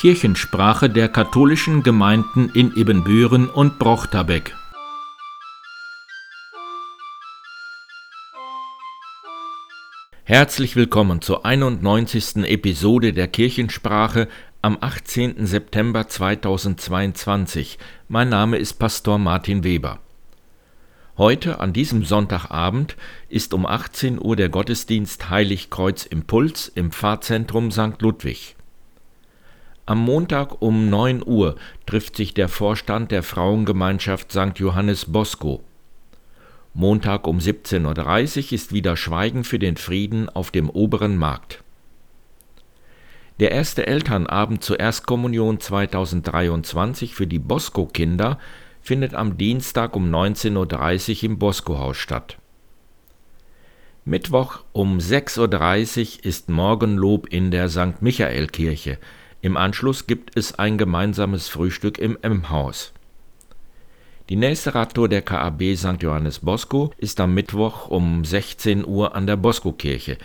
[0.00, 4.56] Kirchensprache der katholischen Gemeinden in Ibbenbüren und Brochterbeck.
[10.24, 12.36] Herzlich willkommen zur 91.
[12.46, 14.28] Episode der Kirchensprache
[14.62, 15.44] am 18.
[15.44, 17.78] September 2022.
[18.08, 19.98] Mein Name ist Pastor Martin Weber.
[21.18, 22.96] Heute, an diesem Sonntagabend,
[23.28, 28.00] ist um 18 Uhr der Gottesdienst Heiligkreuz Impuls im Pfarrzentrum St.
[28.00, 28.56] Ludwig.
[29.86, 34.58] Am Montag um 9 Uhr trifft sich der Vorstand der Frauengemeinschaft St.
[34.58, 35.62] Johannes Bosco.
[36.74, 41.64] Montag um 17.30 Uhr ist wieder Schweigen für den Frieden auf dem oberen Markt.
[43.40, 48.38] Der erste Elternabend zur Erstkommunion 2023 für die Bosco-Kinder
[48.82, 52.36] findet am Dienstag um 19.30 Uhr im Bosco-Haus statt.
[54.04, 58.00] Mittwoch um 6.30 Uhr ist Morgenlob in der St.
[58.00, 58.98] Michael-Kirche.
[59.42, 62.92] Im Anschluss gibt es ein gemeinsames Frühstück im M-Haus.
[64.28, 66.02] Die nächste Radtour der KAB St.
[66.02, 70.18] Johannes Bosco ist am Mittwoch um 16 Uhr an der Bosco-Kirche.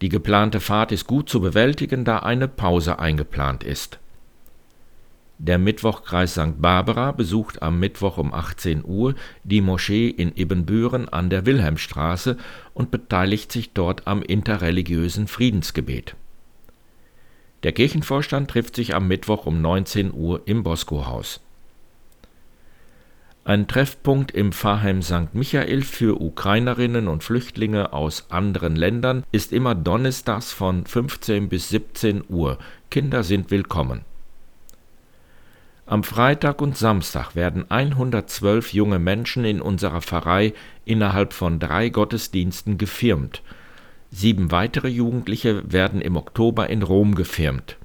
[0.00, 3.98] Die geplante Fahrt ist gut zu bewältigen, da eine Pause eingeplant ist.
[5.38, 6.60] Der Mittwochkreis St.
[6.60, 12.36] Barbara besucht am Mittwoch um 18 Uhr die Moschee in Ibbenbüren an der Wilhelmstraße
[12.72, 16.14] und beteiligt sich dort am interreligiösen Friedensgebet.
[17.62, 21.40] Der Kirchenvorstand trifft sich am Mittwoch um 19 Uhr im Bosco-Haus.
[23.44, 25.34] Ein Treffpunkt im Pfarrheim St.
[25.34, 32.24] Michael für Ukrainerinnen und Flüchtlinge aus anderen Ländern ist immer donnerstags von 15 bis 17
[32.28, 32.58] Uhr.
[32.90, 34.02] Kinder sind willkommen.
[35.86, 40.52] Am Freitag und Samstag werden 112 junge Menschen in unserer Pfarrei
[40.84, 43.42] innerhalb von drei Gottesdiensten gefirmt.
[44.10, 47.76] Sieben weitere Jugendliche werden im Oktober in Rom gefirmt.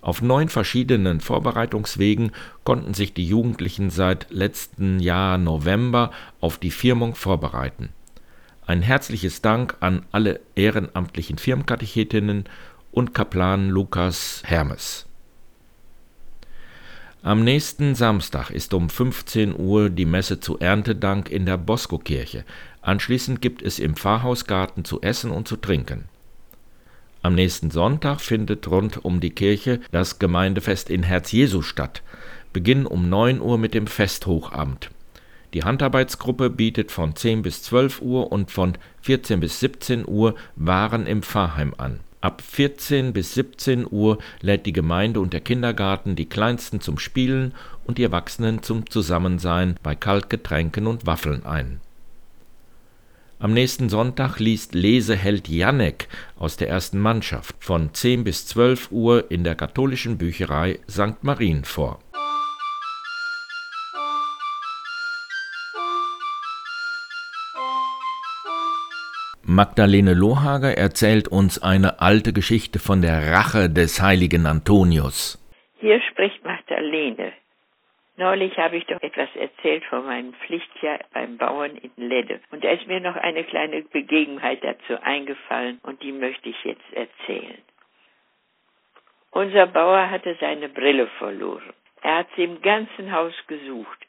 [0.00, 2.30] Auf neun verschiedenen Vorbereitungswegen
[2.62, 7.88] konnten sich die Jugendlichen seit letzten Jahr November auf die Firmung vorbereiten.
[8.64, 12.44] Ein herzliches Dank an alle ehrenamtlichen Firmkatechetinnen
[12.92, 15.07] und Kaplan Lukas Hermes.
[17.24, 22.44] Am nächsten Samstag ist um 15 Uhr die Messe zu Erntedank in der Bosco-Kirche.
[22.80, 26.04] Anschließend gibt es im Pfarrhausgarten zu essen und zu trinken.
[27.20, 32.02] Am nächsten Sonntag findet rund um die Kirche das Gemeindefest in Herz Jesu statt.
[32.52, 34.90] Beginn um 9 Uhr mit dem Festhochamt.
[35.54, 41.08] Die Handarbeitsgruppe bietet von 10 bis 12 Uhr und von 14 bis 17 Uhr Waren
[41.08, 41.98] im Pfarrheim an.
[42.20, 47.54] Ab 14 bis 17 Uhr lädt die Gemeinde und der Kindergarten die Kleinsten zum Spielen
[47.84, 51.80] und die Erwachsenen zum Zusammensein bei Kaltgetränken und Waffeln ein.
[53.40, 59.30] Am nächsten Sonntag liest Leseheld Janek aus der ersten Mannschaft von 10 bis 12 Uhr
[59.30, 61.22] in der katholischen Bücherei St.
[61.22, 62.00] Marien vor.
[69.50, 75.42] Magdalene Lohager erzählt uns eine alte Geschichte von der Rache des heiligen Antonius.
[75.80, 77.32] Hier spricht Magdalene.
[78.18, 82.40] Neulich habe ich doch etwas erzählt von meinem Pflichtjahr beim Bauern in Ledde.
[82.50, 86.92] Und da ist mir noch eine kleine Begebenheit dazu eingefallen und die möchte ich jetzt
[86.92, 87.62] erzählen.
[89.30, 91.72] Unser Bauer hatte seine Brille verloren.
[92.02, 94.07] Er hat sie im ganzen Haus gesucht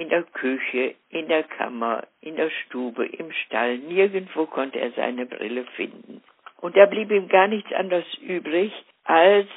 [0.00, 5.26] in der Küche, in der Kammer, in der Stube, im Stall, nirgendwo konnte er seine
[5.26, 6.22] Brille finden.
[6.62, 8.72] Und da blieb ihm gar nichts anderes übrig,
[9.04, 9.48] als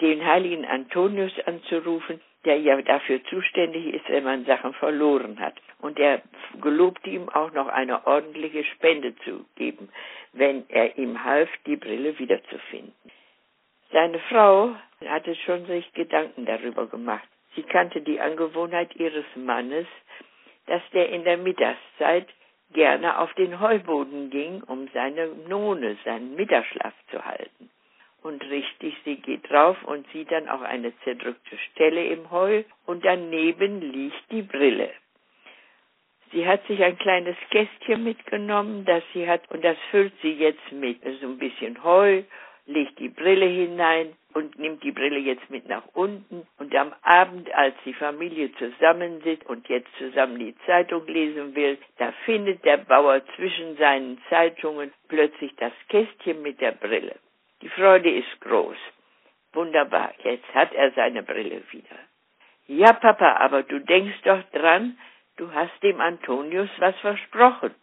[0.00, 5.54] den heiligen Antonius anzurufen, der ja dafür zuständig ist, wenn man Sachen verloren hat.
[5.80, 6.20] Und er
[6.60, 9.88] gelobte ihm auch noch eine ordentliche Spende zu geben,
[10.32, 12.92] wenn er ihm half, die Brille wiederzufinden.
[13.92, 14.74] Seine Frau
[15.06, 17.28] hatte schon sich Gedanken darüber gemacht.
[17.54, 19.86] Sie kannte die Angewohnheit ihres Mannes,
[20.66, 22.28] dass der in der Mittagszeit
[22.72, 27.70] gerne auf den Heuboden ging, um seine None, seinen Mittagsschlaf zu halten.
[28.22, 33.04] Und richtig, sie geht drauf und sieht dann auch eine zerdrückte Stelle im Heu und
[33.04, 34.90] daneben liegt die Brille.
[36.30, 40.72] Sie hat sich ein kleines Kästchen mitgenommen, das sie hat, und das füllt sie jetzt
[40.72, 42.22] mit so ein bisschen Heu
[42.66, 46.46] legt die Brille hinein und nimmt die Brille jetzt mit nach unten.
[46.58, 52.12] Und am Abend, als die Familie zusammensitzt und jetzt zusammen die Zeitung lesen will, da
[52.24, 57.16] findet der Bauer zwischen seinen Zeitungen plötzlich das Kästchen mit der Brille.
[57.60, 58.76] Die Freude ist groß.
[59.52, 61.96] Wunderbar, jetzt hat er seine Brille wieder.
[62.66, 64.98] Ja, Papa, aber du denkst doch dran,
[65.36, 67.74] du hast dem Antonius was versprochen.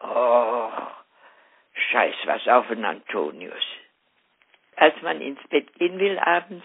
[0.00, 0.70] Oh,
[1.72, 3.64] Scheiß was auf den Antonius.
[4.76, 6.64] Als man ins Bett gehen will abends,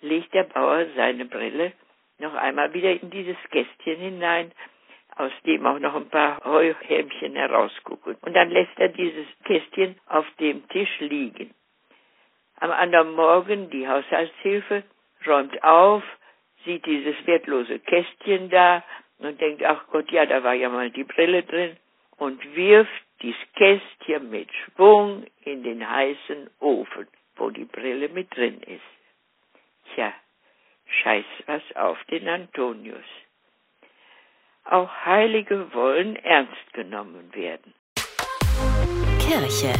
[0.00, 1.72] legt der Bauer seine Brille
[2.18, 4.52] noch einmal wieder in dieses Kästchen hinein,
[5.16, 8.16] aus dem auch noch ein paar Heuhämchen herausgucken.
[8.22, 11.54] Und dann lässt er dieses Kästchen auf dem Tisch liegen.
[12.60, 14.82] Am anderen Morgen die Haushaltshilfe
[15.26, 16.02] räumt auf,
[16.64, 18.82] sieht dieses wertlose Kästchen da
[19.18, 21.76] und denkt, ach Gott, ja, da war ja mal die Brille drin
[22.16, 22.90] und wirft
[23.22, 27.06] dieses Kästchen mit Schwung in den heißen Ofen,
[27.38, 28.82] wo die Brille mit drin ist.
[29.94, 30.12] Tja,
[31.02, 33.04] scheiß was auf den Antonius.
[34.64, 37.72] Auch Heilige wollen ernst genommen werden.
[39.18, 39.72] Kirche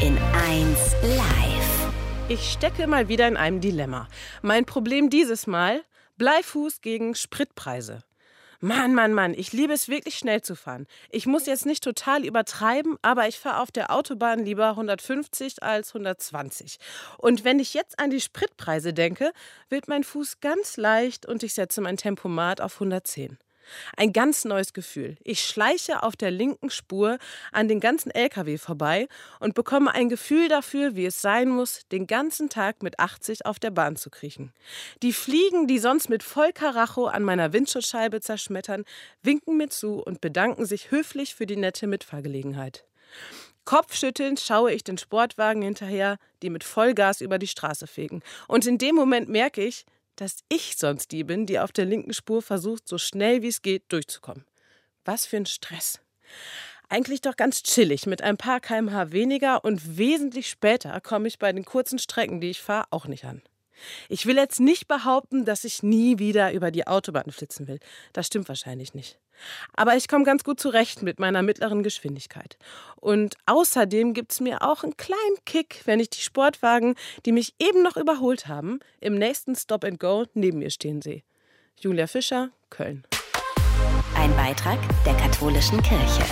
[0.00, 1.92] in 1 Live.
[2.28, 4.08] Ich stecke mal wieder in einem Dilemma.
[4.42, 5.82] Mein Problem dieses Mal:
[6.18, 8.02] Bleifuß gegen Spritpreise.
[8.64, 10.86] Mann, Mann, Mann, ich liebe es wirklich schnell zu fahren.
[11.10, 15.88] Ich muss jetzt nicht total übertreiben, aber ich fahre auf der Autobahn lieber 150 als
[15.88, 16.78] 120.
[17.18, 19.32] Und wenn ich jetzt an die Spritpreise denke,
[19.68, 23.36] wird mein Fuß ganz leicht und ich setze mein Tempomat auf 110.
[23.96, 25.16] Ein ganz neues Gefühl.
[25.22, 27.18] Ich schleiche auf der linken Spur
[27.52, 29.08] an den ganzen LKW vorbei
[29.40, 33.58] und bekomme ein Gefühl dafür, wie es sein muss, den ganzen Tag mit 80 auf
[33.58, 34.52] der Bahn zu kriechen.
[35.02, 38.84] Die Fliegen, die sonst mit Vollkaracho an meiner Windschutzscheibe zerschmettern,
[39.22, 42.84] winken mir zu und bedanken sich höflich für die nette Mitfahrgelegenheit.
[43.64, 48.22] Kopfschüttelnd schaue ich den Sportwagen hinterher, die mit Vollgas über die Straße fegen.
[48.48, 49.86] Und in dem Moment merke ich,
[50.16, 53.62] dass ich sonst die bin, die auf der linken Spur versucht, so schnell wie es
[53.62, 54.44] geht durchzukommen.
[55.04, 56.00] Was für ein Stress.
[56.88, 61.52] Eigentlich doch ganz chillig, mit ein paar kmh weniger und wesentlich später komme ich bei
[61.52, 63.42] den kurzen Strecken, die ich fahre, auch nicht an.
[64.08, 67.78] Ich will jetzt nicht behaupten, dass ich nie wieder über die Autobahn flitzen will.
[68.12, 69.18] Das stimmt wahrscheinlich nicht.
[69.74, 72.56] Aber ich komme ganz gut zurecht mit meiner mittleren Geschwindigkeit.
[72.96, 76.94] Und außerdem gibt es mir auch einen kleinen Kick, wenn ich die Sportwagen,
[77.26, 81.22] die mich eben noch überholt haben, im nächsten Stop and Go neben mir stehen sehe.
[81.80, 83.04] Julia Fischer, Köln.
[84.14, 86.22] Ein Beitrag der katholischen Kirche.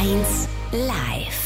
[0.00, 1.45] Eins live.